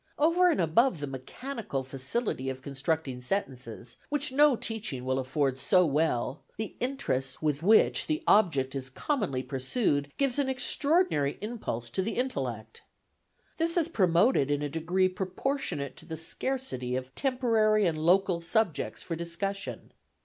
[0.17, 5.85] Over and above the mechanical facility of constructing sentences, which no teaching will afford so
[5.85, 12.01] well, the interest with which the object is commonly pursued gives an extraordinary impulse to
[12.01, 12.81] the intellect.
[13.57, 19.03] This is promoted in a degree proportionate to the scarcity of temporary and local subjects
[19.03, 19.91] for discussion.